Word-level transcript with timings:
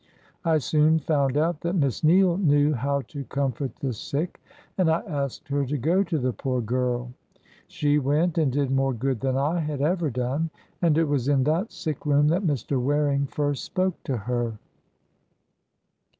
I 0.43 0.57
soon 0.57 0.97
found 0.97 1.37
out 1.37 1.61
that 1.61 1.75
Miss 1.75 2.03
Neale 2.03 2.35
knew 2.39 2.73
how 2.73 3.01
to 3.01 3.23
comfort 3.25 3.75
the 3.75 3.93
sick, 3.93 4.41
and 4.75 4.89
I 4.89 5.01
asked 5.01 5.47
her 5.49 5.63
to 5.67 5.77
go 5.77 6.01
to 6.01 6.17
the 6.17 6.33
poor 6.33 6.59
girl. 6.59 7.13
She 7.67 7.99
went, 7.99 8.39
and 8.39 8.51
did 8.51 8.71
more 8.71 8.93
good 8.95 9.19
than 9.19 9.37
I 9.37 9.59
had 9.59 9.79
ever 9.79 10.09
done. 10.09 10.49
And 10.81 10.97
it 10.97 11.05
was 11.05 11.27
in 11.27 11.43
that 11.43 11.71
sick 11.71 12.03
room 12.03 12.29
that 12.29 12.41
Mr. 12.41 12.81
Waring 12.81 13.27
first 13.27 13.63
spoke 13.63 14.01
to 14.05 14.17
her." 14.17 14.57